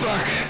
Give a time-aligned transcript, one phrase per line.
[0.00, 0.49] fuck.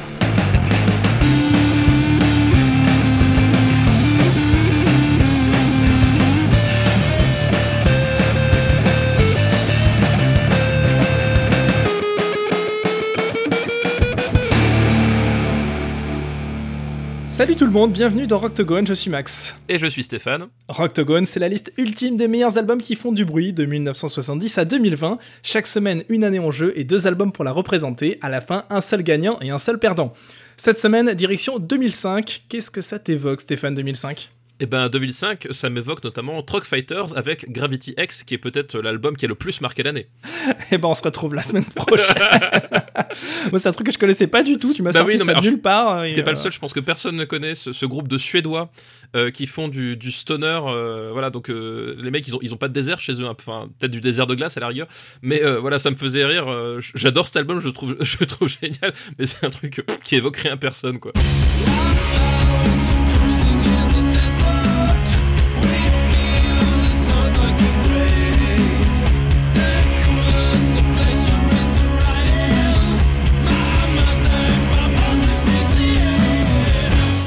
[17.40, 19.56] Salut tout le monde, bienvenue dans Rocktogone, je suis Max.
[19.66, 20.48] Et je suis Stéphane.
[20.68, 24.66] Rocktogone, c'est la liste ultime des meilleurs albums qui font du bruit de 1970 à
[24.66, 25.16] 2020.
[25.42, 28.18] Chaque semaine, une année en jeu et deux albums pour la représenter.
[28.20, 30.12] À la fin, un seul gagnant et un seul perdant.
[30.58, 32.42] Cette semaine, direction 2005.
[32.50, 34.30] Qu'est-ce que ça t'évoque, Stéphane 2005
[34.60, 39.16] eh ben 2005, ça m'évoque notamment Truck Fighters avec Gravity X, qui est peut-être l'album
[39.16, 40.08] qui a le plus marqué l'année.
[40.70, 42.16] eh ben on se retrouve la semaine prochaine.
[43.50, 45.32] Moi c'est un truc que je connaissais pas du tout, tu m'as bah sorti ça
[45.32, 46.02] de nulle part.
[46.02, 48.70] T'es pas le euh, seul, je pense que personne ne connaît ce, groupe de Suédois
[49.16, 50.60] euh, qui font du, stoner.
[50.66, 53.36] Euh, voilà, donc les mecs ils ont, ils ont pas de désert chez eux, hein.
[53.38, 54.88] enfin peut-être du désert de glace à la rigueur,
[55.22, 56.46] mais voilà ça me faisait rire.
[56.94, 60.36] J'adore cet album, je le trouve, je trouve génial, mais c'est un truc qui évoque
[60.36, 61.12] rien personne quoi.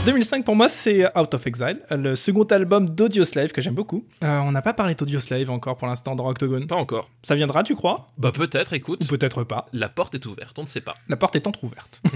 [0.05, 4.03] 2005 pour moi c'est Out of Exile, le second album d'Audioslave que j'aime beaucoup.
[4.21, 6.67] Euh, on n'a pas parlé d'Audioslave encore pour l'instant dans Octogone.
[6.67, 7.09] Pas encore.
[7.23, 8.07] Ça viendra tu crois?
[8.17, 9.01] Bah peut-être écoute.
[9.05, 9.67] Ou peut-être pas.
[9.71, 10.93] La porte est ouverte, on ne sait pas.
[11.07, 12.01] La porte est entrouverte.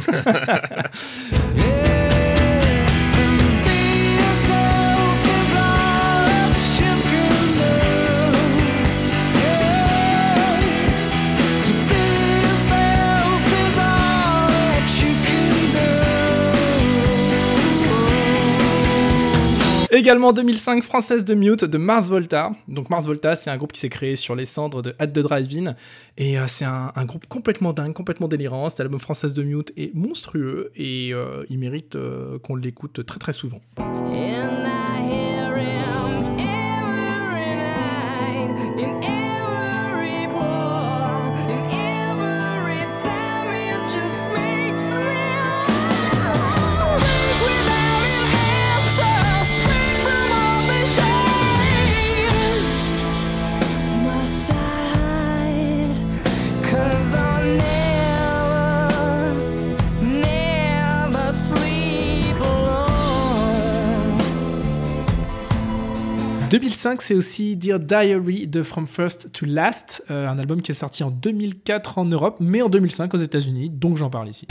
[19.89, 22.51] Également 2005, Française de Mute de Mars Volta.
[22.67, 25.19] Donc Mars Volta, c'est un groupe qui s'est créé sur les cendres de At the
[25.19, 25.75] Drive-In.
[26.17, 28.67] Et euh, c'est un, groupe complètement dingue, complètement délirant.
[28.67, 33.19] Cet album Française de Mute est monstrueux et euh, il mérite euh, qu'on l'écoute très
[33.19, 33.61] très souvent.
[66.49, 70.75] «2005, c'est aussi Dear Diary de From First to Last, euh, un album qui est
[70.75, 74.47] sorti en 2004 en Europe, mais en 2005 aux États-Unis, donc j'en parle ici.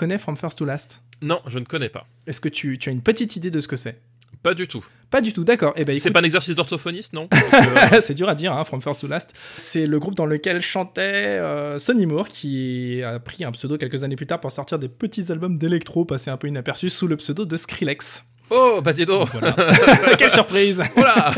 [0.00, 1.02] Connais From First to Last?
[1.20, 2.06] Non, je ne connais pas.
[2.26, 4.00] Est-ce que tu, as une petite idée de ce que c'est?
[4.42, 4.82] Pas du tout.
[5.10, 5.74] Pas du tout, d'accord.
[5.76, 7.28] Eh ben, c'est pas un exercice d'orthophoniste, non?
[8.00, 9.34] C'est dur à dire, hein, From First to Last.
[9.58, 14.02] C'est le groupe dans lequel chantait euh, Sonny Moore, qui a pris un pseudo quelques
[14.02, 17.16] années plus tard pour sortir des petits albums d'électro, passés un peu inaperçus sous le
[17.16, 18.24] pseudo de Skrillex.
[18.50, 19.28] Oh, bah dis donc
[20.18, 21.30] Quelle surprise Voilà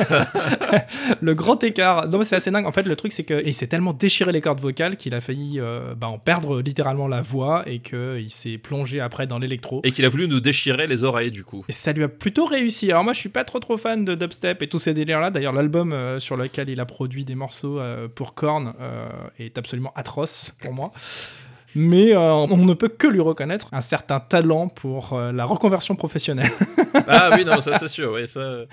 [1.21, 2.09] Le grand écart.
[2.09, 2.67] Non, mais c'est assez dingue.
[2.67, 5.61] En fait, le truc, c'est qu'il s'est tellement déchiré les cordes vocales qu'il a failli
[5.61, 9.81] euh, bah, en perdre littéralement la voix et qu'il s'est plongé après dans l'électro.
[9.85, 11.65] Et qu'il a voulu nous déchirer les oreilles, du coup.
[11.69, 12.91] Et ça lui a plutôt réussi.
[12.91, 15.31] Alors, moi, je suis pas trop trop fan de dubstep et tous ces délires-là.
[15.31, 18.73] D'ailleurs, l'album euh, sur lequel il a produit des morceaux euh, pour Korn
[19.39, 20.93] est absolument atroce pour moi
[21.75, 25.97] mais euh, on ne peut que lui reconnaître un certain talent pour euh, la reconversion
[25.97, 26.51] professionnelle.
[27.09, 28.65] ah oui, non, ça c'est sûr, oui, ça...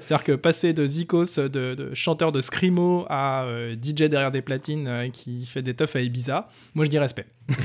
[0.00, 5.10] C'est-à-dire que passer de Zikos, de, chanteur de Screamo, à euh, DJ derrière des platines
[5.12, 7.26] qui fait des teufs à Ibiza, moi je dis respect.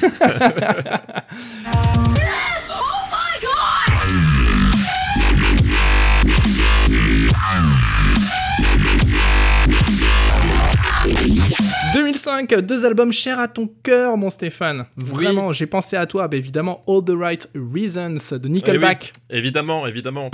[12.22, 14.86] 2005, deux albums chers à ton cœur, mon Stéphane.
[14.96, 16.28] Vraiment, j'ai pensé à toi.
[16.28, 19.14] Bah, évidemment, All the Right Reasons de Nickelback.
[19.30, 20.30] Eh évidemment, évidemment.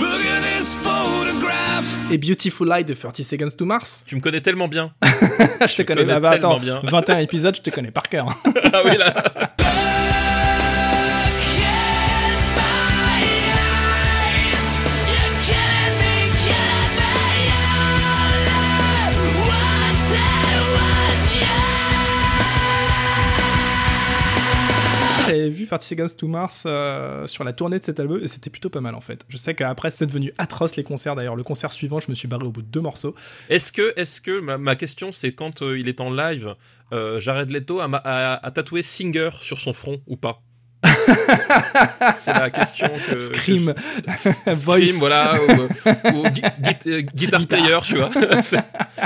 [2.11, 4.03] Et Beautiful Lie de 30 Seconds to Mars.
[4.05, 4.91] Tu me connais tellement bien.
[5.03, 6.81] je te connais, connais bah, attends, bien.
[6.83, 8.27] 21 épisodes, je te connais par cœur.
[8.73, 9.13] ah oui, là.
[25.67, 26.65] 30 Seconds to Mars
[27.25, 29.25] sur la tournée de cet album et c'était plutôt pas mal en fait.
[29.29, 31.15] Je sais qu'après c'est devenu atroce les concerts.
[31.15, 33.15] D'ailleurs, le concert suivant, je me suis barré au bout de deux morceaux.
[33.49, 36.55] Est-ce que, est-ce que ma, question c'est quand euh, il est en live,
[36.93, 40.41] euh, Jared Leto a, a- a tatoué Singer sur son front ou pas?
[42.15, 43.19] C'est la question que.
[43.19, 44.87] Scream, que- Voice.
[44.87, 46.29] Scream, voilà, ou, euh,
[47.15, 48.09] guitar player, tu vois.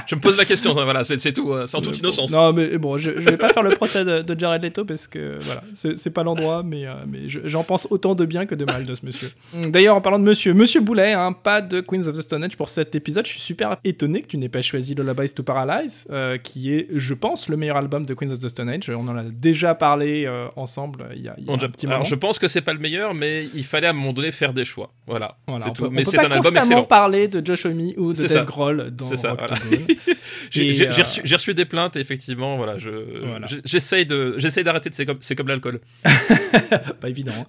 [0.07, 2.31] Je me pose la question, hein, voilà, c'est tout, hein, c'est en toute innocence.
[2.31, 5.07] Non, mais bon, je, je vais pas faire le procès de, de Jared Leto parce
[5.07, 8.55] que voilà, c'est pas l'endroit, mais, euh, mais je- j'en pense autant de bien que
[8.55, 9.31] de mal de ce monsieur.
[9.69, 12.57] D'ailleurs, en parlant de monsieur, monsieur Boulet, hein, pas de Queens of the Stone Age
[12.57, 13.25] pour cet épisode.
[13.25, 16.87] Je suis super étonné que tu n'aies pas choisi Lullabies to Paralyze, euh, qui est,
[16.95, 18.89] je pense, le meilleur album de Queens of the Stone Age.
[18.89, 22.15] On en a déjà parlé euh, ensemble il y a, y je- petit alors, je
[22.15, 24.65] pense que c'est pas le meilleur, mais il fallait à un moment donné faire des
[24.65, 24.91] choix.
[25.07, 25.83] Voilà, Voilà, c'est on tout.
[25.83, 26.83] peut, mais c'est un album constamment excellent.
[26.83, 28.45] parler de Josh Homme ou de Dave.
[28.45, 29.55] Grohl dans C'est ça, voilà.
[30.51, 32.89] J'ai euh, reçu, j'ai reçu des plaintes, et effectivement, voilà, je,
[33.25, 33.47] Voilà.
[33.47, 35.79] je- j'essaye de, j'essaye d'arrêter c'est comme, c'est comme l'alcool.
[36.99, 37.31] pas évident.
[37.37, 37.45] hein.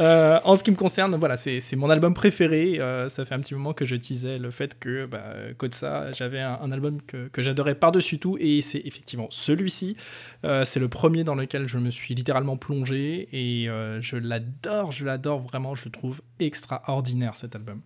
[0.00, 2.78] Euh, en ce qui me concerne, voilà, c'est mon album préféré.
[2.80, 5.22] Euh, ça fait un petit moment que je teasais le fait que, bah,
[5.72, 9.96] ça, j'avais un, un album que, que j'adorais par-dessus tout, et c'est effectivement celui-ci.
[10.64, 15.04] C'est le premier dans lequel je me suis littéralement plongé, et euh, je l'adore, je
[15.04, 17.80] l'adore vraiment, je le trouve extraordinaire cet album.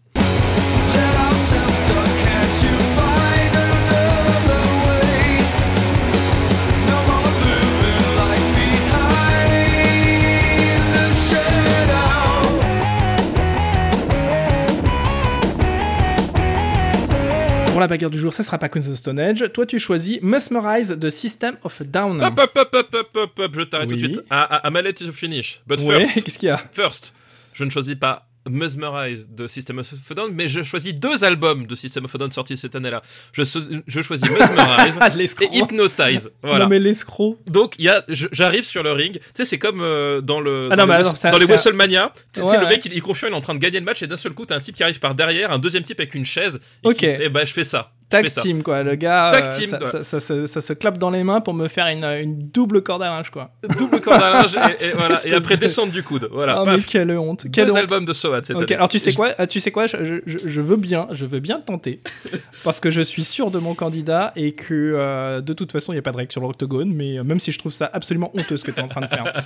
[17.78, 19.44] Pour la bagarre du jour, ça sera pas Queens of the Stone Age.
[19.54, 22.20] Toi, tu choisis Mesmerize de System of a Down.
[22.20, 24.20] Hop, hop, hop, hop, hop, hop, hop, je t'arrête tout de suite.
[24.30, 25.60] À, à, à ma lettre to finish.
[25.64, 26.56] But Ouais, first, qu'est-ce qu'il y a?
[26.72, 27.14] First,
[27.54, 31.66] je ne choisis pas Mesmerize de System of a Down, mais je choisis deux albums
[31.66, 33.02] de System of a Down sortis cette année-là.
[33.32, 36.30] Je, so- je choisis Mesmerize Ah, et Hypnotize.
[36.42, 36.64] Voilà.
[36.64, 37.38] Non mais l'escroc.
[37.46, 39.14] Donc il y a, je- j'arrive sur le ring.
[39.14, 42.12] Tu sais, c'est comme euh, dans le Ah dans non, les, dans WrestleMania.
[42.32, 42.68] Tu sais, Ouais, le ouais.
[42.70, 44.32] mec il, il confiant, il est en train de gagner le match et d'un seul
[44.32, 46.60] coup t'as un type qui arrive par derrière, un deuxième type avec une chaise.
[46.84, 46.96] Et Ok.
[46.96, 47.92] Qui, et ben je fais ça.
[48.10, 49.90] Tag team quoi, le gars, Tag euh, team, ça, quoi.
[49.90, 52.82] ça- ça se- ça se clappe dans les mains pour me faire une, une double
[52.82, 53.50] corde à linge quoi.
[53.78, 55.16] Double corde à linge et, et voilà.
[55.26, 56.28] Et après de- descendre du coude.
[56.32, 56.62] Voilà.
[56.62, 57.78] oh mais quelle honte, quelle Deux honte.
[57.78, 58.74] albums de Soad cette Ok, année.
[58.76, 61.60] alors tu sais quoi, euh, tu sais quoi, je, je- veux bien, je veux bien
[61.60, 62.00] tenter,
[62.64, 65.96] parce que je suis sûr de mon candidat et que euh, de toute façon il
[65.96, 68.30] n'y a pas de règle sur l'octogone, mais euh, même si je trouve ça absolument
[68.34, 69.32] honteux ce que tu es en train de faire.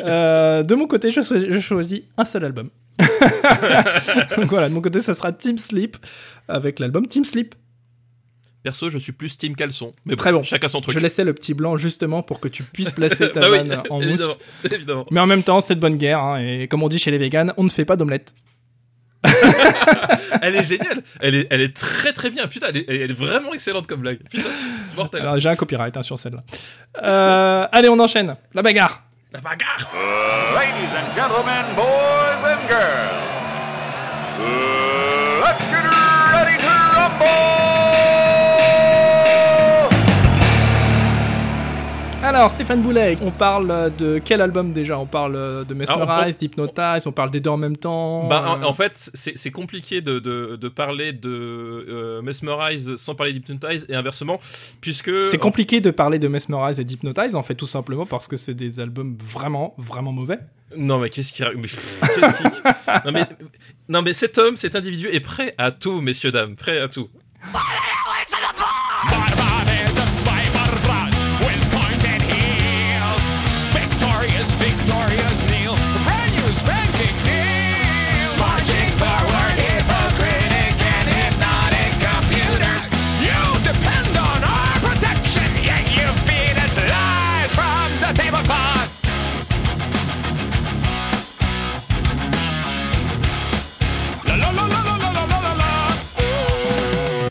[0.00, 2.68] Euh, de mon côté, je, choisis- je choisis un seul album.
[4.36, 5.96] Donc voilà, de mon côté, ça sera Team Sleep
[6.48, 7.54] avec l'album Team Sleep.
[8.64, 9.92] Perso, je suis plus Team Caleçon.
[10.06, 10.42] Mais Très bon.
[10.42, 10.94] Chacun son truc.
[10.94, 13.82] Je laissais le petit blanc justement pour que tu puisses placer ta Bah oui, vanne
[13.90, 14.72] en évidemment, mousse.
[14.72, 15.06] évidemment.
[15.10, 17.18] Mais en même temps, c'est de bonne guerre, hein, et comme on dit chez les
[17.18, 18.34] véganes, on ne fait pas d'omelette.
[20.42, 21.02] Elle est géniale.
[21.20, 22.46] Elle est, elle est très très bien.
[22.48, 24.18] Putain, elle est, elle est vraiment excellente comme blague.
[24.30, 24.48] Putain,
[24.96, 25.22] mortel.
[25.22, 26.42] Alors j'ai un copyright hein, sur celle-là.
[27.02, 28.36] Euh, allez, on enchaîne.
[28.54, 29.02] La bagarre.
[29.32, 29.90] La bagarre.
[30.54, 33.24] Ladies and gentlemen, boys and girls,
[35.42, 35.84] let's get
[36.34, 37.73] ready to rumble!
[42.24, 44.98] Alors, Stéphane Boulet, on parle de quel album déjà?
[44.98, 48.26] On parle de Alors, on Mesmerize, d'Hypnotize, on parle des deux en même temps.
[48.28, 53.14] Bah, en, euh, en fait, c'est compliqué de, de, de parler de euh, Mesmerize sans
[53.14, 54.40] parler d'Hypnotize et inversement,
[54.80, 58.38] puisque c'est compliqué de parler de Mesmerize et d'Hypnotize, en fait, tout simplement parce que
[58.38, 60.38] c'est des albums vraiment, vraiment mauvais.
[60.78, 61.42] Non mais qu'est-ce qui...
[61.42, 61.68] mais
[63.04, 63.26] non, mais...
[63.90, 67.10] non mais cet homme, cet individu est prêt à tout, messieurs, dames, prêt à tout.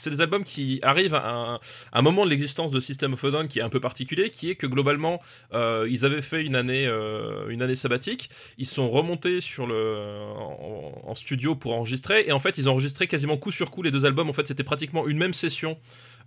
[0.04, 1.62] C'est des albums qui arrivent à
[1.94, 4.50] un, moment de l'existence de System of a Down qui est un peu particulier, qui
[4.50, 5.22] est que globalement,
[5.54, 10.20] euh, ils avaient fait une année, euh, une année sabbatique, ils sont remontés sur le,
[10.36, 13.82] en, en studio pour enregistrer, et en fait, ils ont enregistré quasiment coup sur coup
[13.82, 14.30] les deux albums.
[14.30, 15.78] En fait, c'était pratiquement une même session.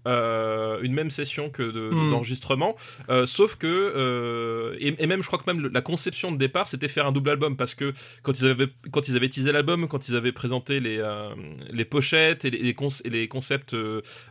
[0.07, 2.11] Euh, une même session que de- Hmm.
[2.11, 2.77] d'enregistrement,
[3.11, 6.37] euh, sauf que euh, et, et même je crois que même le- la conception de
[6.37, 9.53] départ c'était faire un double album parce que quand ils avaient quand ils avaient teasé
[9.53, 11.03] l'album, quand ils avaient présenté les
[11.71, 13.75] les pochettes et les, les conce- et les concepts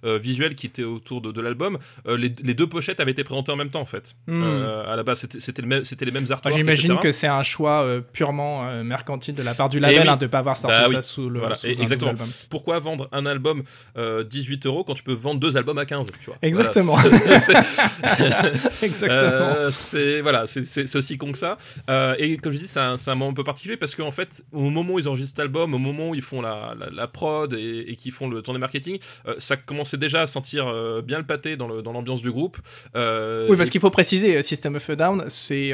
[0.04, 1.78] visuels qui étaient autour de, de l'album,
[2.08, 4.16] les, les deux pochettes avaient été présentées en même temps en fait.
[4.28, 4.44] Hmm.
[4.44, 5.68] À la base c'était c'était le
[6.06, 6.56] les mêmes Enfin, artworks.
[6.56, 10.08] J'imagine que c'est un choix purement mercantile de la part du label Eh oui.
[10.10, 11.04] hein, de ne pas avoir sorti Bah ça oui.
[11.04, 12.12] sous le Voilà, sous et- un exactement.
[12.12, 12.28] album.
[12.50, 13.64] Pourquoi vendre un album
[13.98, 16.38] euh, 18 euros quand tu peux vendre deux albums album à 15, tu vois.
[16.42, 16.96] Exactement.
[16.96, 17.54] Voilà, c'est-
[18.86, 19.22] Exactement.
[19.24, 21.58] Euh, c'est voilà, c'est- c'est c'est aussi con que ça.
[21.90, 24.70] Euh, et comme je dis, c'est un, moment un peu particulier parce qu'en fait, au
[24.70, 27.54] moment où ils enregistrent cet album, au moment où ils font la, la, la prod
[27.54, 30.66] et, et qu'ils font le tournée marketing, euh, ça commençait déjà à sentir
[31.04, 32.58] bien le pâté dans le- dans l'ambiance du groupe.
[32.96, 35.74] Oui, parce qu'il faut préciser, System of a Down, c'est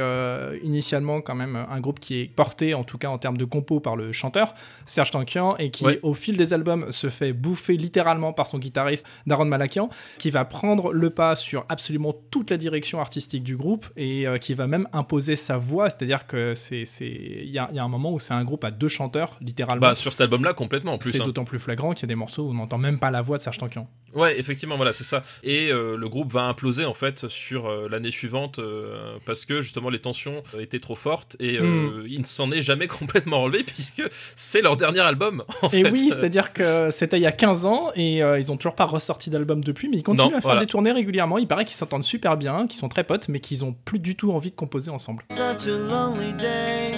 [0.64, 3.80] initialement quand même un groupe qui est porté, en tout cas en termes de compo,
[3.80, 4.54] par le chanteur
[4.86, 6.00] Serge Tankian et qui, Ouais.
[6.04, 9.81] au fil des albums, se fait bouffer littéralement par son guitariste Daron Malakian,
[10.18, 14.38] qui va prendre le pas sur absolument toute la direction artistique du groupe et euh,
[14.38, 17.80] qui va même imposer sa voix, c'est-à-dire que c'est, c'est, il y a, il y
[17.80, 19.82] a un moment où c'est un groupe à deux chanteurs, littéralement.
[19.88, 21.12] bah, sur cet album-là, complètement en plus.
[21.12, 21.26] c'est hein.
[21.26, 23.38] d'autant plus flagrant qu'il y a des morceaux où on n'entend même pas la voix
[23.38, 23.88] de Serge Tankian.
[24.14, 25.24] Ouais, effectivement, voilà, c'est ça.
[25.44, 29.62] Et euh, le groupe va imploser en fait sur euh, l'année suivante euh, parce que
[29.62, 32.06] justement les tensions étaient trop fortes et Mm.
[32.08, 34.04] il ne s'en est jamais complètement relevé puisque
[34.36, 35.44] c'est leur dernier album.
[35.62, 35.92] En Et fait.
[35.92, 39.30] oui, c'est-à-dire que c'était il y a 15 ans et ils ont toujours pas ressorti
[39.30, 40.62] d'album depuis, mais ils continuent Non, à faire voilà.
[40.62, 41.38] des tournées régulièrement.
[41.38, 44.16] Il paraît qu'ils s'entendent super bien, qu'ils sont très potes, mais qu'ils ont plus du
[44.16, 45.24] tout envie de composer ensemble.
[45.32, 46.94] such a lonely day,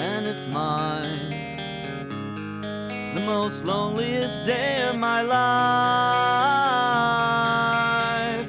[0.00, 1.34] and it's mine.
[3.14, 5.22] The most loneliest day of my
[7.18, 8.48] life.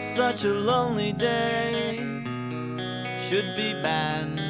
[0.00, 1.98] Such a lonely day
[3.18, 4.40] should be banned.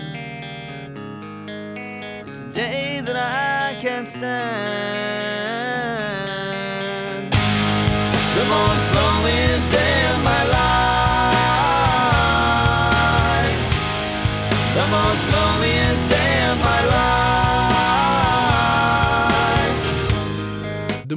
[2.28, 5.45] It's a day that I can't stand.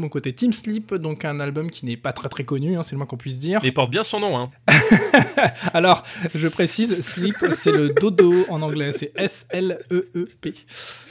[0.10, 2.98] Côté, Team Sleep, donc un album qui n'est pas très très connu, hein, c'est le
[2.98, 3.60] moins qu'on puisse dire.
[3.64, 4.52] Il porte bien son nom, hein.
[5.74, 6.04] Alors,
[6.36, 10.54] je précise, Sleep, c'est le dodo en anglais, c'est S-L-E-E-P.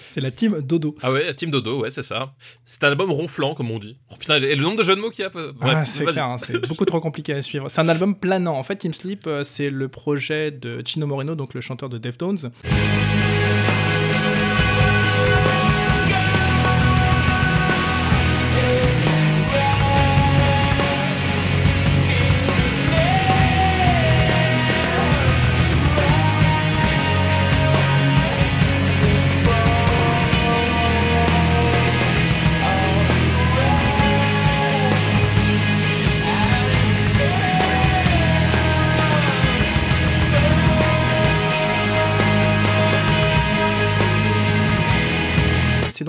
[0.09, 0.97] C'est la team Dodo.
[1.03, 2.35] Ah ouais, Team Dodo, ouais, c'est ça.
[2.65, 3.99] C'est un album ronflant, comme on dit.
[4.11, 5.29] Oh putain, et le nombre de jeux de mots qu'il y a.
[5.29, 7.69] Bref, ah, c'est clair, hein, c'est beaucoup trop compliqué à suivre.
[7.69, 8.57] C'est un album planant.
[8.57, 11.99] En fait, Team Sleep, euh, c'est le projet de Chino Moreno, donc le chanteur de
[11.99, 12.51] Deftones.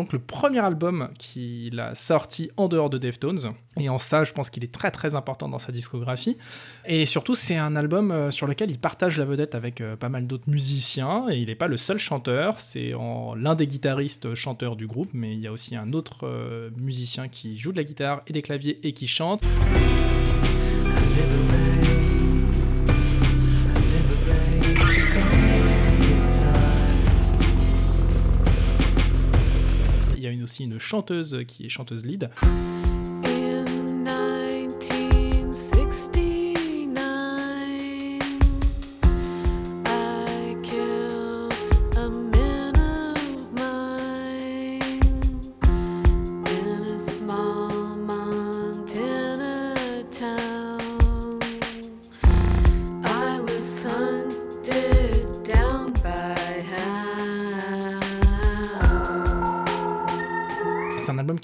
[0.09, 3.53] Donc le premier album qu'il a sorti en dehors de Deftones.
[3.79, 6.35] Et en ça, je pense qu'il est très très important dans sa discographie.
[6.87, 10.09] Et surtout, c'est un album euh, sur lequel il partage la vedette avec euh, pas
[10.09, 11.27] mal d'autres musiciens.
[11.29, 12.59] Et il n'est pas le seul chanteur.
[12.59, 12.93] C'est
[13.35, 15.09] l'un des guitaristes chanteurs du groupe.
[15.13, 18.33] Mais il y a aussi un autre euh, musicien qui joue de la guitare et
[18.33, 19.43] des claviers et qui chante.
[30.57, 32.29] Une chanteuse qui est chanteuse lead.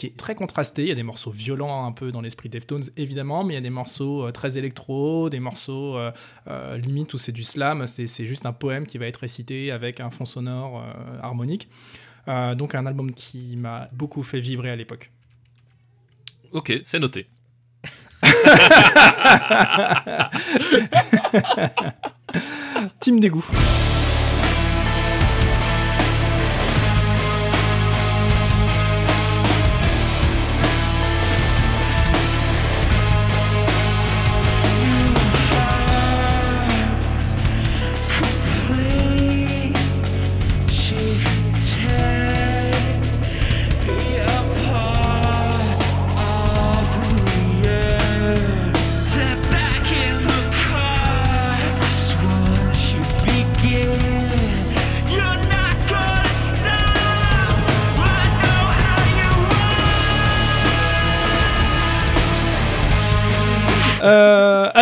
[0.05, 0.83] Qui est très contrasté.
[0.83, 3.59] Il y a des morceaux violents un peu dans l'esprit Deftones, évidemment, mais il y
[3.59, 6.11] a des morceaux euh, très électro, des morceaux euh,
[6.47, 7.87] euh, limite où c'est du slam.
[7.87, 10.83] C'est juste un poème qui va être récité avec un fond sonore
[11.21, 11.67] harmonique.
[12.27, 15.11] Donc un album qui m'a beaucoup fait vibrer à l'époque.
[16.51, 17.27] Ok, c'est noté.
[22.99, 23.45] Team Dégoût.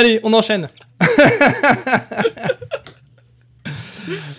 [0.03, 0.69] Allez, on enchaîne.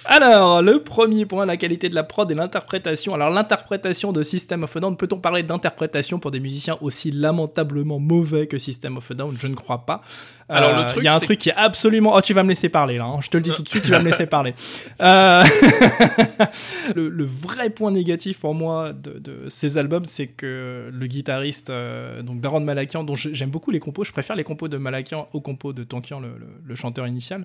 [0.05, 3.15] Alors, le premier point, la qualité de la prod et l'interprétation.
[3.15, 7.99] Alors, l'interprétation de System of a Down, peut-on parler d'interprétation pour des musiciens aussi lamentablement
[7.99, 9.35] mauvais que System of a Down?
[9.39, 10.03] Je ne crois pas.
[10.49, 12.13] Alors, le Euh, truc, il y a un truc qui est absolument.
[12.15, 13.05] Oh, tu vas me laisser parler là.
[13.07, 13.19] hein.
[13.23, 14.55] Je te le dis tout de suite, tu vas me laisser parler.
[15.01, 15.43] Euh,
[16.95, 21.71] le, le vrai point négatif pour moi de, de ces albums, c'est que le guitariste,
[21.71, 25.29] euh, donc Daron Malakian, dont j'aime beaucoup les compos, je préfère les compos de Malakian
[25.33, 27.45] aux compos de Tankian, le, le- le chanteur initial.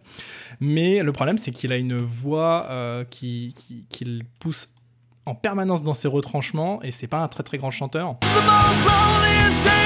[0.59, 4.69] Mais le problème, c'est qu'il a une voix euh, qui, qui, qui le pousse
[5.25, 8.17] en permanence dans ses retranchements et c'est pas un très très grand chanteur.
[8.19, 9.78] The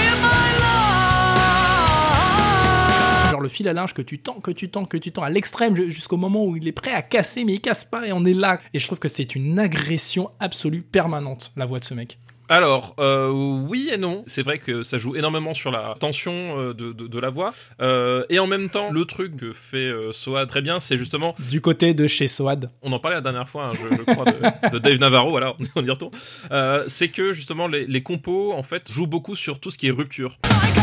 [3.44, 5.76] le fil à linge que tu tends, que tu tends, que tu tends à l'extrême
[5.76, 8.26] ju- jusqu'au moment où il est prêt à casser mais il casse pas et on
[8.26, 8.60] est là.
[8.74, 12.18] Et je trouve que c'est une agression absolue permanente la voix de ce mec.
[12.50, 14.24] Alors, euh, oui et non.
[14.28, 17.54] C'est vrai que ça joue énormément sur la tension euh, de, de, de la voix.
[17.82, 21.36] Euh, et en même temps, le truc que fait euh, Soa très bien, c'est justement,
[21.50, 22.70] Du côté de chez Soad.
[22.82, 25.56] on en parlait la dernière fois, hein, je, je crois, de, de Dave Navarro, voilà,
[25.76, 26.12] on y retourne.
[26.52, 29.88] Euh, c'est que justement, les, les compos, en fait, jouent beaucoup sur tout ce qui
[29.88, 30.38] est rupture.
[30.46, 30.83] My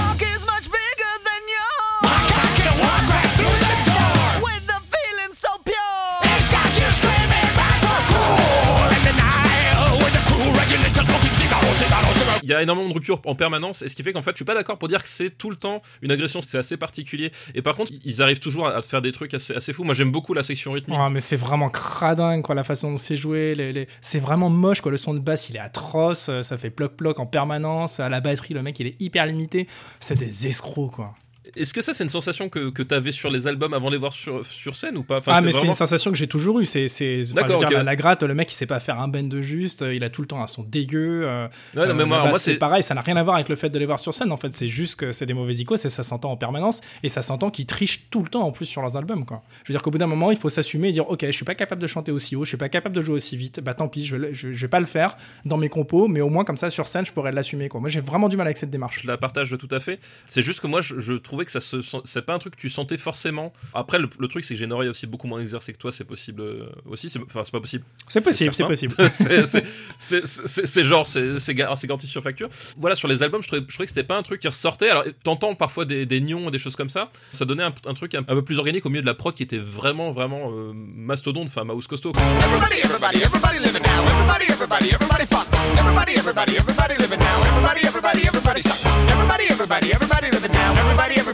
[12.50, 14.44] y a énormément de ruptures en permanence, et ce qui fait qu'en fait, je suis
[14.44, 17.30] pas d'accord pour dire que c'est tout le temps une agression, c'est assez particulier.
[17.54, 19.84] Et par contre, ils arrivent toujours à faire des trucs assez, assez fous.
[19.84, 20.96] Moi, j'aime beaucoup la section rythmique.
[21.00, 23.54] Ah, mais c'est vraiment cradin quoi la façon dont c'est joué.
[23.54, 24.90] Les, C'est vraiment moche quoi.
[24.90, 26.28] Le son de basse il est atroce.
[26.28, 28.00] euh, Ça fait ploc ploc en permanence.
[28.00, 29.66] À la batterie le mec il est hyper limité.
[30.00, 31.14] C'est des escrocs quoi.
[31.56, 33.98] Est-ce que ça, c'est une sensation que, que t'avais sur les albums avant de les
[33.98, 36.60] voir sur, sur scène ou pas Enfin, ah mais c'est une sensation que j'ai toujours
[36.60, 36.64] eu.
[36.64, 37.22] C'est c'est.
[37.34, 37.72] D'accord, je veux dire, ok.
[37.74, 39.82] la, la gratte le mec il sait pas faire un bend de juste.
[39.82, 41.22] euh, Il a tout le temps un son dégueu.
[41.24, 42.56] euh, Ouais, non, mais Euh, moi, c'est.
[42.56, 44.32] pareil, ça n'a rien à voir avec le fait de les voir sur scène.
[44.32, 47.08] En fait, c'est juste que c'est des mauvais icônes, et ça s'entend en permanence, et
[47.08, 49.24] ça s'entend qu'ils trichent tout le temps en plus sur leurs albums.
[49.24, 49.42] Quoi.
[49.64, 51.44] Je veux dire qu'au bout d'un moment, il faut s'assumer et dire Ok, je suis
[51.44, 53.74] pas capable de chanter aussi haut, je suis pas capable de jouer aussi vite, bah
[53.74, 56.20] tant pis, je vais, le- je, je vais pas le faire dans mes compos, mais
[56.20, 57.68] au moins comme ça sur scène, je pourrais l'assumer.
[57.68, 57.80] Quoi.
[57.80, 59.00] Moi, j'ai vraiment du mal avec cette démarche.
[59.02, 59.98] Je la partage tout à fait.
[60.26, 62.60] C'est juste que moi, je, je que ça se, sent- c'est pas un truc que
[62.60, 63.52] tu sentais forcément.
[63.74, 65.92] Après, le, le truc, c'est que j'ai une oreille aussi beaucoup moins exercée que toi.
[65.92, 67.08] C'est possible euh, aussi.
[67.10, 67.84] C'est- Enfin, c'est pas possible.
[68.08, 68.94] C'est possible, c'est possible.
[69.98, 72.48] c'est- genre, c'est c'est gar- c'est garanti sur facture.
[72.78, 74.90] Voilà, sur les albums, je trouvais, je trouvais que c'était pas un truc qui ressortait.
[74.90, 77.10] Alors, t'entends parfois des, des nions et des choses comme ça.
[77.32, 79.34] Ça donnait un, un truc un, un peu plus organique au milieu de la prod
[79.34, 82.12] qui était vraiment, vraiment euh, mastodonte, enfin, mouse costaud.
[82.12, 82.22] quoi.
[82.22, 84.02] Everybody, everybody, everybody living now.
[84.10, 85.78] Everybody, everybody, everybody fucks.
[85.78, 87.42] Everybody, everybody, everybody living now.
[87.46, 88.86] Everybody, everybody, everybody sucks.
[89.10, 90.72] Everybody, everybody, everybody living now.
[90.80, 91.29] Everybody, everybody,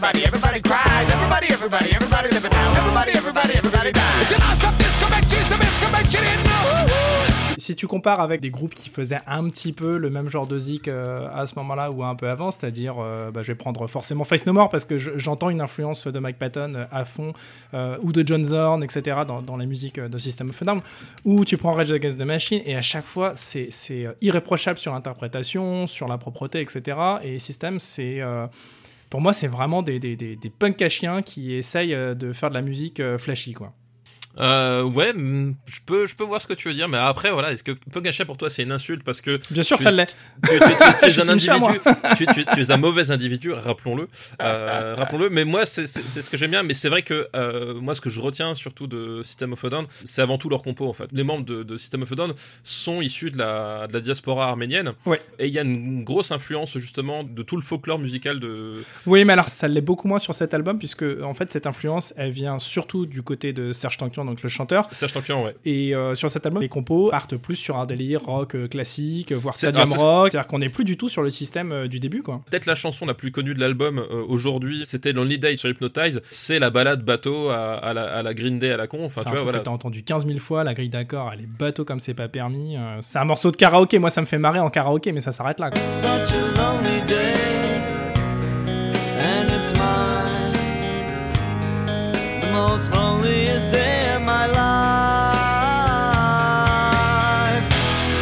[7.59, 10.59] si tu compares avec des groupes qui faisaient un petit peu le même genre de
[10.59, 13.87] zik euh, à ce moment-là ou un peu avant, c'est-à-dire, euh, bah, je vais prendre
[13.89, 17.05] forcément Face No More parce que je- j'entends une influence de Mike Patton euh, à
[17.05, 17.33] fond,
[18.03, 20.81] ou de John Zorn, etc., dans, la musique de System of a Down,
[21.25, 23.71] ou tu prends Rage Against the Machine, et à chaque fois, c'est
[24.21, 28.21] irréprochable sur l'interprétation, sur la propreté, etc., et System, c'est...
[29.11, 32.55] pour moi, c'est vraiment des, des, punks à chiens qui essayent euh, de faire de
[32.55, 33.73] la musique euh, flashy, quoi.
[34.39, 37.31] Euh, ouais, mm, je peux, je peux voir ce que tu veux dire, mais après,
[37.31, 37.73] voilà, est-ce que
[38.07, 40.17] à chat pour toi c'est une insulte parce que Bien sûr, ça l'est.
[40.45, 41.81] tu, es un individu,
[42.17, 44.09] tu, es mauvais individu, rappelons-le,
[44.43, 45.31] euh, rappelons-le.
[45.31, 46.63] Mais moi, c'est ce que j'aime bien.
[46.63, 49.69] Mais c'est vrai que euh, moi, ce que je retiens surtout de System of a
[49.71, 51.09] Down, c'est avant tout leur compo en fait.
[51.13, 54.49] Les membres de, de System of a Down sont issus de la, de la diaspora
[54.49, 55.21] arménienne, Ouais.
[55.39, 58.75] et il y a une grosse influence justement de tout le folklore musical de.
[59.07, 62.13] Oui, mais alors ça l'est beaucoup moins sur cet album, puisque en fait cette influence,
[62.17, 64.87] elle vient surtout du côté de Serge Tankian, donc le chanteur.
[64.93, 65.55] Serge Tankian, ouais.
[65.65, 69.33] Et euh, sur cet album, les compos partent plus sur un délire rock euh, classique,
[69.33, 70.29] voire C'est- stadium ah, rock.
[70.33, 72.43] C'est-à-dire qu'on n'est plus du tout sur le système euh, du début, quoi.
[72.51, 76.21] Peut-être la chanson la plus connue de l'album euh, aujourd'hui, c'était Lonely Day sur Hypnotize.
[76.31, 79.05] C'est la balade bateau à, à la, à la Green Day à la con.
[79.05, 79.59] Enfin, tu un vois, truc voilà.
[79.61, 82.29] que t'as entendu 15 000 fois, la grille d'accord, elle est bateau comme c'est pas
[82.29, 82.77] permis.
[82.77, 85.33] euh, c'est un morceau de karaoké, moi ça me fait marrer en karaoké, mais ça
[85.33, 85.71] s'arrête là.
[85.71, 85.81] quoi.
[85.93, 87.35] Such a lonely day,
[89.19, 90.53] and it's mine.
[92.41, 93.76] The most loneliest day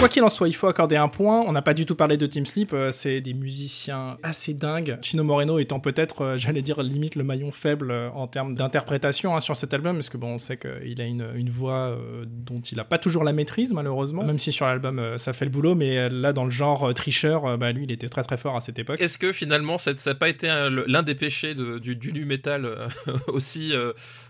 [0.05, 1.41] Quoi qu'il en soit, il faut accorder un point.
[1.47, 2.75] On n'a pas du tout parlé de Team Sleep.
[2.75, 4.99] euh, c'est des musiciens assez dingues.
[5.01, 9.35] Chino Moreno étant peut-être, euh, j'allais dire, limite le maillon faible euh, en termes d'interprétation
[9.35, 12.77] hein, sur cet album, parce que bon, on sait qu'il a une, voix dont il
[12.77, 14.23] n'a pas toujours la maîtrise, malheureusement.
[14.25, 17.73] Même si sur l'album, ça fait le boulot, mais là, dans le genre tricheur, bah,
[17.73, 19.01] lui, il était très très fort à cette époque.
[19.01, 20.49] Est-ce que finalement ça n'a pas été
[20.87, 22.89] l'un des péchés du, nu metal
[23.29, 23.73] aussi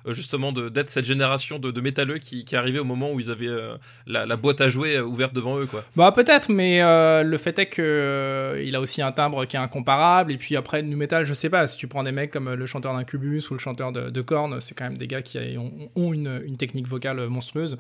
[0.07, 3.51] justement d'être cette génération de, de métalleux qui, arrivait au moment où ils avaient
[4.07, 5.64] la, boîte à jouer ouverte devant eux
[5.97, 9.57] Bah peut-être, mais euh, le fait est que euh, il a aussi un timbre qui
[9.57, 10.33] est incomparable.
[10.33, 11.67] Et puis après, nu metal, je sais pas.
[11.67, 14.21] Si tu prends des mecs comme euh, le chanteur d'Incubus ou le chanteur de, de
[14.23, 15.39] Korn, c'est quand même des gars qui
[15.97, 17.77] ont, une, technique vocale monstrueuse.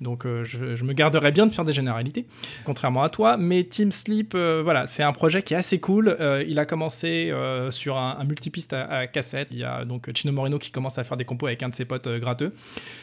[0.00, 2.26] Donc je, me garderais bien de faire des généralités,
[2.64, 3.36] contrairement à toi.
[3.36, 6.16] Mais Team Sleep, voilà, c'est un projet qui est assez cool.
[6.48, 7.32] Il a commencé
[7.70, 9.48] sur un, multipiste à, cassette.
[9.50, 11.74] Il y a donc Chino Moreno qui commence à faire des compos avec un de
[11.74, 12.52] ses potes gratteux.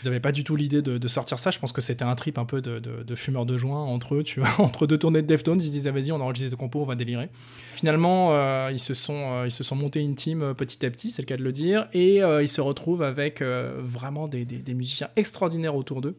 [0.01, 1.51] Ils n'avaient pas du tout l'idée de, sortir ça.
[1.51, 4.20] Je pense que c'était un trip un peu de, de, fumeurs de joint entre eux,
[4.59, 5.59] entre deux tournées de Deftones.
[5.59, 7.29] Ils se disaient, vas-y, on enregistre des compos, on va délirer.
[7.73, 10.89] Finalement, euh, ils, se sont, euh, ils se sont montés une team euh, petit à
[10.91, 14.73] petit, c'est le cas de le dire, et ils se retrouvent avec vraiment des- des
[14.73, 16.15] musiciens extraordinaires autour d'eux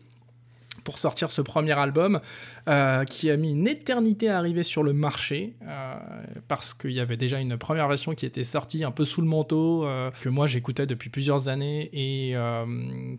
[0.85, 2.21] pour sortir ce premier album
[2.69, 5.95] euh, qui a mis une éternité à arriver sur le marché euh,
[6.49, 9.27] parce qu'il y avait déjà une première version qui était sortie un peu sous le
[9.27, 12.35] manteau euh, que moi j'écoutais depuis plusieurs années et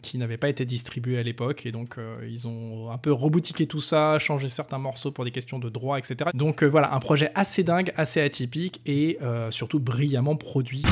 [0.01, 1.97] qui n'avait pas été distribuée à l'époque et donc
[2.27, 5.97] ils ont un peu reboutiqué tout ça, changé certains morceaux pour des questions de droit
[5.97, 6.31] etc.
[6.33, 9.17] Donc voilà un projet assez dingue, assez atypique et
[9.49, 10.83] surtout brillamment produit.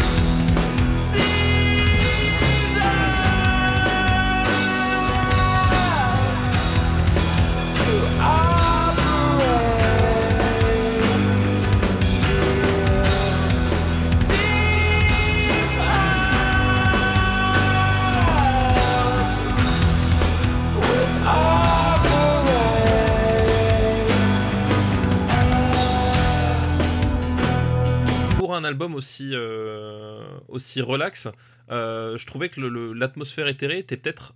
[28.62, 31.28] Un album aussi, euh, aussi relax,
[31.72, 32.60] euh, je trouvais que
[32.94, 34.34] l'atmosphère éthérée était peut-être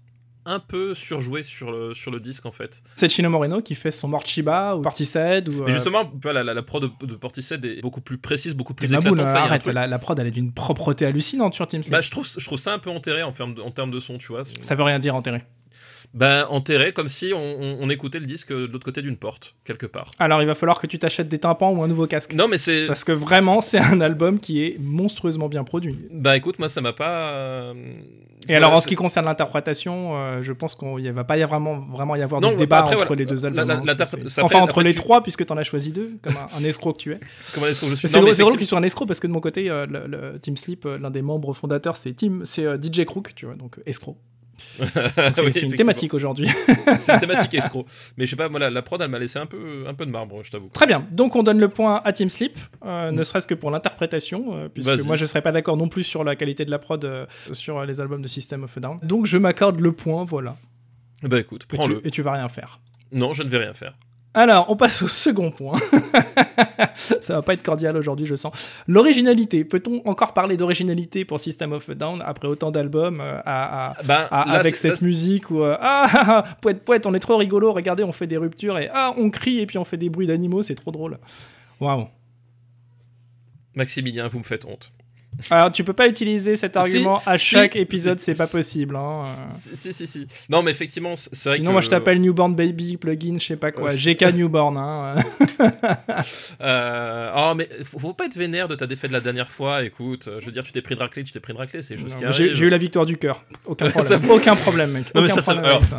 [0.48, 2.84] un peu surjouée sur le, sur le disque en fait.
[2.96, 6.84] C'est Chino Moreno qui fait son Morchiba ou Portishead ou euh, justement, la, la prod
[6.84, 9.18] de, de Portishead est beaucoup plus précise, beaucoup plus éclatante.
[9.18, 11.82] Là, arrête, truc- la, la prod elle est d'une propreté hallucinante sur Team.
[11.90, 14.00] Bah, je, trouve, je trouve ça un peu enterré en termes de, en termes de
[14.00, 14.44] son, tu vois.
[14.62, 15.42] Ça veut rien dire enterré.
[16.16, 19.54] Ben, enterré, comme si on, on- on écoutait le disque de l'autre côté d'une porte,
[19.66, 20.12] quelque part.
[20.18, 22.34] Alors il va falloir que tu t'achètes des tympans ou un nouveau casque.
[22.34, 22.88] Non, mais c'est.
[22.88, 25.98] Parce que vraiment c'est un album qui est monstrueusement bien produit.
[26.12, 27.32] Bah écoute, moi ça m'a pas.
[27.34, 27.74] euh,
[28.48, 31.44] Et alors en ce qui concerne l'interprétation, euh, je pense qu'il ne va pas y
[31.44, 33.20] avoir vraiment, vraiment y avoir Non, de débat après, entre voilà.
[33.20, 33.68] les deux albums.
[33.68, 33.84] la- hein,
[34.28, 36.94] ça enfin entre les tu- trois puisque t'en as choisi deux, comme un, un escroc
[36.94, 37.20] que tu es.
[37.54, 39.34] Comment est-ce que je suis C'est drôle, que tu sois un escroc parce que de
[39.34, 42.66] mon côté, euh, le, le Team Sleep, euh, l'un des membres fondateurs, c'est Tim, c'est
[42.66, 44.16] euh, DJ Crook, tu vois, donc escroc.
[44.58, 46.48] C'est Oui, une thématique aujourd'hui.
[46.98, 47.86] C'est une thématique escroc.
[48.18, 50.12] Mais je sais pas, moi la, prod elle m'a laissé un peu, un peu de
[50.12, 50.70] marbre, je t'avoue.
[50.74, 51.06] Très bien.
[51.12, 54.70] Donc on donne le point à Team Sleep, euh, ne serait-ce que pour l'interprétation, euh,
[54.70, 57.26] puisque moi je serais pas d'accord non plus sur la qualité de la prod euh,
[57.52, 59.00] sur les albums de System of a Down.
[59.04, 60.58] Donc je m'accorde le point, voilà.
[61.24, 62.06] Bah écoute, Et prends-le.
[62.06, 62.80] et tu vas rien faire.
[63.12, 63.96] Non, je ne vais rien faire.
[64.36, 65.80] Alors, on passe au second point.
[66.96, 68.54] Ça va pas être cordial aujourd'hui, je sens.
[68.88, 69.64] L'originalité.
[69.64, 74.04] Peut-on encore parler d'originalité pour System of a Down après autant d'albums euh, à- à-
[74.04, 77.14] Ben, à- là, avec cette là, musique où euh, ah, ah, ah, poète poète on
[77.14, 79.86] est trop rigolo regardez on fait des ruptures et ah on crie et puis on
[79.86, 81.18] fait des bruits d'animaux c'est trop drôle
[81.80, 82.08] waouh
[83.76, 84.92] Maximilien, vous me faites honte.
[85.50, 89.26] Alors tu peux pas utiliser cet argument à si, chaque épisode c'est pas possible hein.
[89.50, 90.28] Si, si, si.
[90.50, 91.74] Non, mais effectivement, c'est vrai sinon que.
[91.74, 95.16] moi je t'appelle Newborn Baby plugin je sais pas quoi Euh, GK Newborn hein.
[96.62, 99.84] Euh, oh, mais faut, faut pas être vénère de ta défaite de la dernière fois.
[99.84, 101.82] Écoute, euh, je veux dire, tu t'es pris de raclée, tu t'es pris de raclée,
[101.84, 104.92] c'est juste Non, qui j'ai eu la victoire du cœur aucun problème me- aucun problème
[104.92, 105.06] mec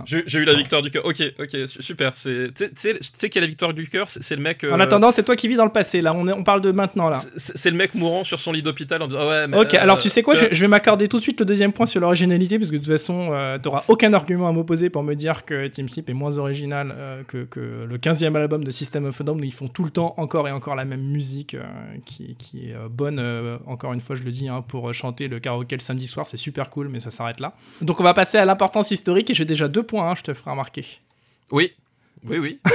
[0.06, 1.04] j'ai eu la victoire du cœur.
[1.04, 2.12] Ok, ok, su- super.
[2.14, 4.64] C'est, tu sais- qu'il y a la victoire du cœur, c'est le mec.
[4.64, 6.00] euh, En attendant, c'est toi qui vis dans le passé.
[6.00, 7.08] Là, on, est- on parle de maintenant.
[7.08, 7.20] Là.
[7.36, 9.46] c'est le mec mourant sur son lit d'hôpital en disant ouais.
[9.46, 11.72] Mais, Ok, euh, alors tu sais quoi, je, vais m'accorder tout de suite le deuxième
[11.72, 15.02] point sur l'originalité, parce que de toute façon, euh, t'auras aucun argument à m'opposer pour
[15.02, 18.70] me dire que Team Sleep est moins original euh, que, que le 15e album de
[18.70, 21.02] System of a Down, où ils font tout le temps encore et encore la même
[21.02, 21.64] musique euh,
[22.04, 23.20] qui, qui est bonne,
[23.66, 26.36] encore une fois, je le dis, hein, pour chanter le karaoké le samedi soir, c'est
[26.36, 27.54] super cool, mais ça s'arrête là.
[27.82, 30.34] Donc on va passer à l'importance historique, et j'ai déjà deux points, hein, je te
[30.34, 30.84] ferai remarquer.
[31.50, 31.72] Oui.
[32.24, 32.58] Oui, oui.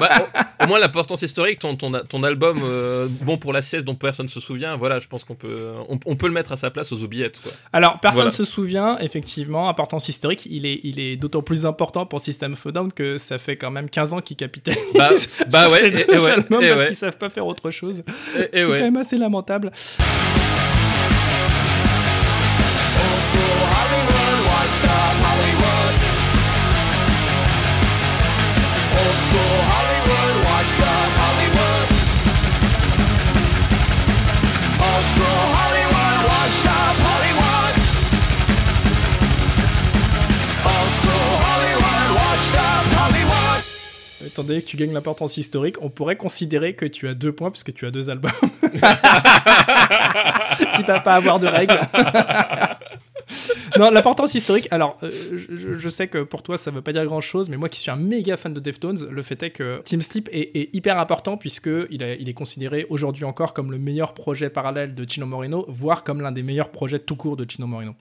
[0.00, 0.26] Bah,
[0.60, 3.94] au, au moins l'importance historique, ton, ton, ton album euh, bon pour la sieste dont
[3.94, 6.70] personne se souvient, voilà, je pense qu'on peut, on, on peut le mettre à sa
[6.70, 7.38] place aux oubliettes.
[7.42, 7.52] Quoi.
[7.72, 8.30] Alors, personne Voilà.
[8.30, 12.66] se souvient, effectivement, importance historique, il est, il est d'autant plus important pour System of
[12.66, 15.10] a Down que ça fait quand même 15 ans qu'ils capitalisent Bah,
[15.50, 16.86] bah sur ouais, ces deux et albums et parce ouais.
[16.86, 18.02] qu'ils savent pas faire autre chose.
[18.34, 18.78] C'est ouais.
[18.78, 19.70] quand même assez lamentable.
[44.32, 47.50] Étant donné que tu gagnes l'importance historique, on pourrait considérer que tu as deux points
[47.50, 48.30] puisque tu as deux albums.
[50.76, 51.78] Quitte à pas avoir de règles.
[53.78, 54.68] non, l'importance historique.
[54.70, 57.56] Alors, euh, je, je sais que pour toi, ça veut pas dire grand chose, mais
[57.58, 60.50] moi qui suis un méga fan de Deftones, le fait est que Team Sleep est,
[60.58, 64.48] est hyper important puisque il, est- il est considéré aujourd'hui encore comme le meilleur projet
[64.50, 67.94] parallèle de Chino Moreno, voire comme l'un des meilleurs projets tout court de Chino Moreno.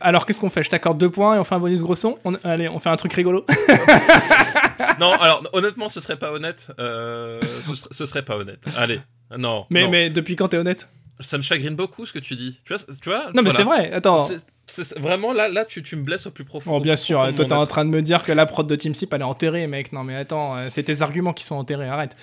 [0.00, 0.62] Alors, qu'est-ce qu'on fait?
[0.62, 2.90] Je t'accorde deux points et on fait un bonus gros son On- Allez, on fait
[2.90, 3.44] un truc rigolo.
[5.00, 6.68] Non, alors honnêtement, ce serait pas honnête.
[6.78, 8.64] Euh, ce, serait, ce serait pas honnête.
[8.76, 9.00] Allez,
[9.36, 9.66] non.
[9.70, 9.90] Mais, non.
[9.90, 10.88] mais depuis quand t'es honnête?
[11.20, 12.60] Ça me chagrine beaucoup ce que tu dis.
[12.64, 13.56] Tu vois, tu vois Non, mais voilà.
[13.56, 13.92] c'est vrai.
[13.92, 14.24] Attends.
[14.24, 14.44] C'est-
[14.84, 16.70] c'est- vraiment là, là, tu, tu me blesses au plus profond.
[16.70, 18.76] Bon, au bien sûr, toi t'es en train de me dire que la prod de
[18.76, 19.92] Team Sleep elle est enterrée, mec.
[19.92, 22.14] Non, mais attends, euh, c'est tes arguments qui sont enterrés, arrête.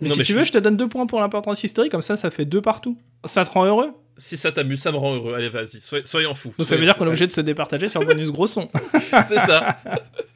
[0.00, 1.92] Mais Non, si mais tu je- veux, je te donne deux points pour l'importance historique,
[1.92, 2.96] comme ça, ça fait deux partout.
[3.26, 3.90] Ça te rend heureux?
[4.16, 5.34] Si ça t'amuse, ça me rend heureux.
[5.34, 6.52] Allez, vas-y, soy- soyons fous.
[6.58, 8.68] Donc ça veut dire qu'on est obligé de se départager sur le bonus gros son.
[9.26, 9.76] C'est ça.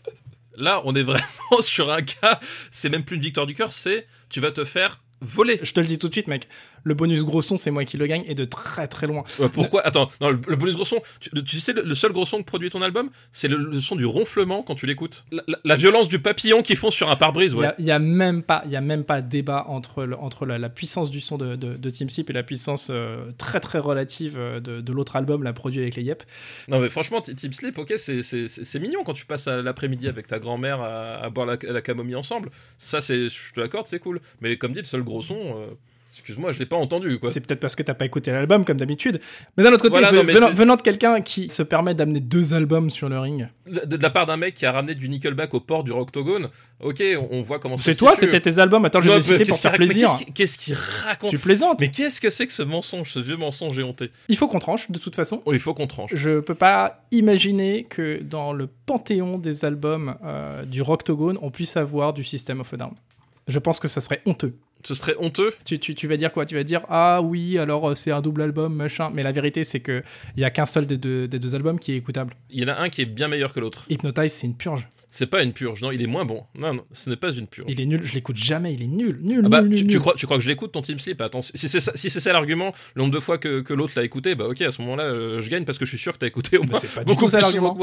[0.56, 1.24] Là, on est vraiment
[1.60, 2.40] sur un cas.
[2.70, 5.58] C'est même plus une victoire du cœur, c'est tu vas te faire voler.
[5.62, 6.48] Je te le dis tout de suite, mec.
[6.84, 9.24] Le bonus gros son, c'est moi qui le gagne et de très très loin.
[9.38, 9.86] Ouais, pourquoi?
[9.86, 11.00] Attends, non, le, le bonus gros son.
[11.20, 13.80] Tu, tu sais, le, le seul gros son que produit ton album, c'est le, le
[13.80, 15.24] son du ronflement quand tu l'écoutes.
[15.32, 17.66] La, la- la violence du papillon qui fond sur un pare-brise, ouais.
[17.66, 20.58] a- il y, a même pas, il y a même pas débat entre, entre la,
[20.58, 23.78] la puissance du son de, de, de Team Sleep et la puissance euh, très très
[23.78, 26.22] relative euh, de, de l'autre album, la produit avec les Yep.
[26.68, 30.82] Non, mais franchement, Team Sleep, ok, c'est- mignon quand tu passes l'après-midi avec ta grand-mère
[30.82, 32.50] à, à boire la, la camomille ensemble.
[32.78, 34.20] Ça, c'est, je te l'accorde, c'est cool.
[34.42, 35.66] Mais comme dit, le seul gros son, euh,
[36.14, 37.29] excuse-moi, je l'ai pas entendu, quoi.
[37.31, 39.20] C'est peut-être parce que t'as pas écouté l'album comme d'habitude.
[39.57, 42.20] Mais d'un autre côté, Voilà, non, venant, c'est- venant de quelqu'un qui se permet d'amener
[42.20, 45.09] deux albums sur le ring, De, de la part d'un mec qui a ramené du
[45.09, 46.48] Nickelback au port du Octogone,
[46.81, 48.85] ok, on, on voit comment ça c'est se toi, c'était tes albums.
[48.85, 50.09] Attends, je les ai cités pour faire plaisir.
[50.09, 51.81] qu'est-ce qu'il- Qu'est-ce qu'il raconte Tu plaisantes.
[51.81, 54.11] Mais qu'est-ce que c'est que ce mensonge, ce vieux mensonge éhonté?
[54.29, 55.42] Il faut qu'on tranche, de toute façon.
[55.44, 56.11] Oh, il faut qu'on tranche.
[56.14, 61.77] Je peux pas imaginer que dans le panthéon des albums euh, du Rocktogone, on puisse
[61.77, 62.92] avoir du System of a Down.
[63.48, 64.55] Je pense que ça serait honteux.
[64.84, 65.52] Ce serait honteux.
[65.64, 66.46] Tu, tu, tu vas dire quoi?
[66.46, 69.10] Tu vas dire ah oui alors euh, c'est un double album machin.
[69.12, 70.02] Mais la vérité c'est que
[70.36, 72.34] il y a qu'un seul des deux, des deux albums qui est écoutable.
[72.50, 73.84] Il y en a un qui est bien meilleur que l'autre.
[73.88, 74.88] Hypnotize c'est une purge.
[75.16, 76.42] C'est pas une purge, non, il est moins bon.
[76.57, 77.66] Non, non, ce n'est pas une purge.
[77.70, 78.00] Il est nul.
[78.03, 78.74] Je l'écoute jamais.
[78.74, 80.00] Il est nul, nul, Ah bah, nul, nul, tu, tu nul.
[80.00, 82.18] crois, tu crois que je l'écoute ton Team Sleep Attends, si c'est ça, si c'est
[82.18, 84.83] ça l'argument, le nombre de fois que, que l'autre l'a écouté, bah ok, à ce
[84.83, 86.81] moment-là, euh, je gagne parce que je suis sûr que t'as écouté au Bah, moins
[86.81, 87.79] c'est pas du tout ça l'argument.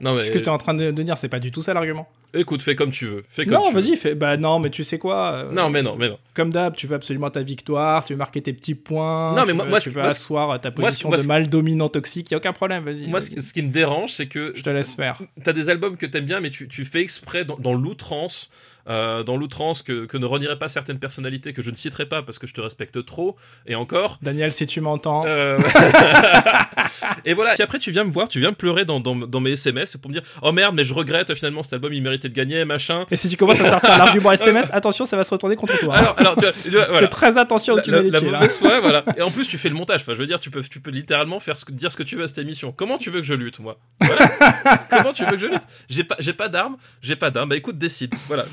[0.00, 1.60] Non mais Ce que tu es en train de, de dire, c'est pas du tout
[1.60, 2.08] ça l'argument.
[2.32, 3.24] écoute, fais comme tu veux.
[3.28, 4.14] Fais comme Non, tu vas-y, fais.
[4.14, 6.18] Bah non, mais tu sais quoi euh, Non mais non, mais non.
[6.32, 9.34] Comme d'hab, tu veux absolument ta victoire, tu veux marquer tes petits points.
[9.36, 11.50] Non, mais tu moi- veux, moi, tu veux moi, asseoir ta position moi, de mal
[11.50, 12.30] dominant toxique.
[12.30, 13.06] Y a aucun problème, vas-y.
[13.06, 15.20] Moi, ce qui me dérange, c'est que Je te laisse faire.
[15.44, 18.50] t'as des albums que t'aimes bien, mais tu, tu fais exprès dans, l'outrance,
[18.90, 22.22] euh, dans l'outrance que, que ne renieraient pas certaines personnalités que je ne citerai pas
[22.22, 23.36] parce que je te respecte trop.
[23.66, 24.18] Et encore.
[24.20, 25.24] Daniel, si tu m'entends.
[25.26, 25.58] euh,
[27.24, 27.54] et voilà.
[27.54, 29.96] Puis après, tu viens me voir, tu viens me pleurer dans, dans, dans mes SMS
[29.96, 32.64] pour me dire Oh merde, mais je regrette finalement cet album, il méritait de gagner,
[32.64, 33.06] machin.
[33.10, 35.94] Et si tu commences à sortir l'argument SMS, attention, ça va se retourner contre toi.
[35.96, 37.00] Alors, alors tu vois, tu vois, voilà.
[37.02, 38.30] Fais très attention où La, tu la- la là.
[38.32, 39.04] mauvaise foi, voilà.
[39.16, 40.00] Et en plus, tu fais le montage.
[40.02, 42.16] Enfin, je veux dire, tu peux, tu peux littéralement faire ce dire ce que tu
[42.16, 42.72] veux à cette émission.
[42.72, 43.78] Comment tu veux que je lutte, moi?
[44.00, 44.28] Voilà.
[44.90, 45.62] Comment tu veux que je lutte?
[45.88, 47.48] J'ai pas, pas d'armes, j'ai pas d'armes.
[47.50, 48.14] Bah écoute, décide.
[48.28, 48.44] Voilà,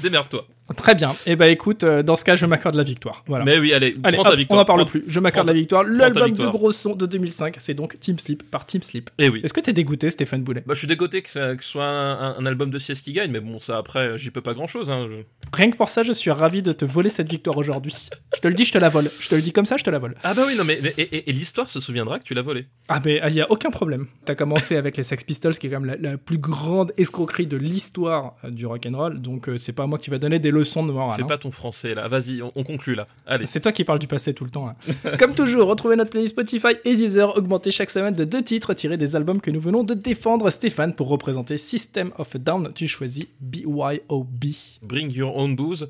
[0.75, 1.11] Très bien.
[1.25, 3.23] Et bah écoute, euh, dans ce cas, je m'accorde la victoire.
[3.27, 3.45] Voilà.
[3.45, 4.57] Mais oui, allez, Allez, prends hop, ta victoire.
[4.57, 5.03] on n'en parle Prends- plus.
[5.07, 5.83] Je m'accorde la victoire.
[5.83, 9.09] L'album de gros son de 2005, c'est donc Team Sleep par Team Sleep.
[9.17, 9.39] Eh oui.
[9.45, 10.63] Est-ce que t'es dégoûté, Stéphane Boulet?
[10.67, 13.05] Bah, je suis dégoûté que, ça- que ce soit un, un- un album de sieste
[13.05, 14.91] qui gagne, mais bon, ça après, j'y peux pas grand chose.
[14.91, 15.07] Hein.
[15.09, 17.95] je- Rien que pour ça, je suis ravi de te voler cette victoire aujourd'hui.
[18.35, 19.09] Je te le dis, je te la vole.
[19.19, 20.15] Je te le dis comme ça, je te la vole.
[20.23, 22.41] Ah bah oui, non, mais, mais- et, et- et l'histoire se souviendra que tu l'as
[22.41, 22.65] volé.
[22.89, 24.07] Ah mais il y a aucun problème.
[24.25, 27.47] T'as commencé avec les Sex Pistols, qui est quand même la, la plus grande escroquerie
[27.47, 29.21] de l'histoire euh, du rock and roll.
[29.21, 31.17] Donc euh, c'est pas moi qui va donner des leçons de morale.
[31.17, 31.27] Fais hein.
[31.27, 32.07] pas ton français là.
[32.07, 33.07] Vas-y, on, on conclut là.
[33.25, 33.45] Allez.
[33.45, 34.67] C'est toi qui parles du passé tout le temps.
[34.69, 34.75] hein.
[35.19, 38.97] Comme toujours, retrouvez notre playlist Spotify et Deezer augmentée chaque semaine de deux titres tirés
[38.97, 40.49] des albums que nous venons de défendre.
[40.49, 44.45] Stéphane, pour représenter System of a Down, tu choisis BYOB.
[44.83, 45.36] Bring your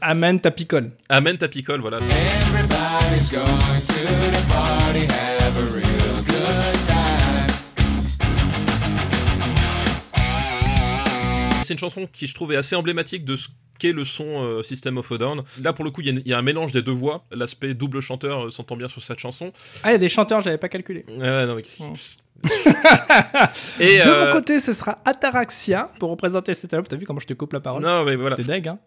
[0.02, 0.92] Amen ta picole.
[1.08, 2.00] Amène ta picole, voilà.
[2.00, 3.46] Everybody's going
[3.88, 5.86] to the party, have a real
[6.26, 7.48] good time.
[11.64, 13.48] C'est une chanson qui je trouve est assez emblématique de ce
[13.80, 15.44] qu'est le son euh, System of a Down.
[15.62, 17.26] Là pour le coup il y, a y un mélange des deux voix.
[17.32, 19.54] L'aspect double chanteur euh, s'entend bien sur cette chanson.
[19.84, 21.06] Ah, il y a des chanteurs, j'avais pas calculé.
[21.10, 21.64] Non, mais
[22.44, 22.50] Mm.
[23.80, 26.88] Et De euh, mon côté, ce sera Ataraxia pour représenter cet album.
[26.88, 28.36] T'as vu comment je te coupe la parole non mais voilà.
[28.36, 28.80] T'es deg, hein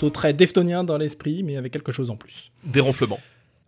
[0.00, 2.50] morceau très deftonien dans l'esprit, mais avec quelque chose en plus.
[2.64, 3.20] Des ronflements.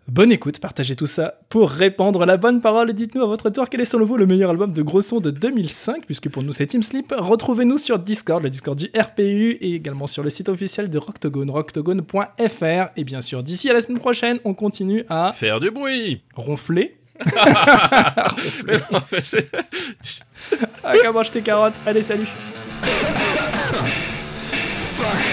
[0.09, 3.69] Bonne écoute, partagez tout ça pour répandre la bonne parole et dites-nous à votre tour
[3.69, 6.53] quel est selon vous le meilleur album de gros son de 2005, puisque pour nous
[6.53, 7.15] c'est Team Sleep.
[7.17, 11.51] Retrouvez-nous sur Discord, le Discord du RPU et également sur le site officiel de Rocktogone,
[11.51, 12.91] rocktogone.fr.
[12.97, 16.23] Et bien sûr, d'ici à la semaine prochaine, on continue à Faire du bruit.
[16.35, 16.97] ronfler.
[18.67, 19.49] Mais non, mais c'est-
[20.83, 21.81] Ah, qu'à mange tes carottes.
[21.87, 22.27] Allez, salut.
[24.73, 25.32] Fuck.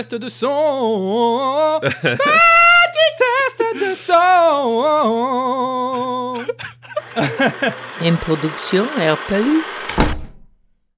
[0.00, 1.78] Test de son.
[1.82, 4.82] petit test de son.
[8.06, 9.62] Une production RPU.